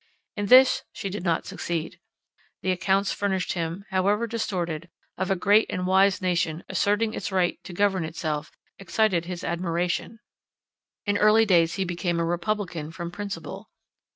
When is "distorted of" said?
4.25-5.29